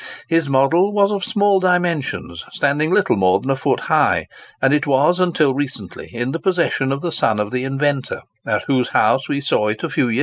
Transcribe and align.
His 0.27 0.49
model 0.49 0.91
was 0.91 1.11
of 1.11 1.23
small 1.23 1.59
dimensions, 1.59 2.43
standing 2.53 2.89
little 2.91 3.15
more 3.15 3.39
than 3.39 3.51
a 3.51 3.55
foot 3.55 3.81
high; 3.81 4.25
and 4.59 4.73
it 4.73 4.87
was 4.87 5.19
until 5.19 5.53
recently 5.53 6.09
in 6.11 6.31
the 6.31 6.39
possession 6.39 6.91
of 6.91 7.01
the 7.01 7.11
son 7.11 7.39
of 7.39 7.51
the 7.51 7.63
inventor, 7.65 8.23
at 8.43 8.63
whose 8.63 8.89
house 8.97 9.29
we 9.29 9.41
saw 9.41 9.67
it 9.67 9.83
a 9.83 9.89
few 9.91 10.07
years 10.07 10.15
ago. 10.17 10.19